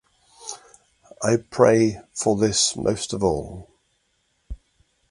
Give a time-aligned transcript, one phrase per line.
[1.21, 3.69] I pray for this most of all.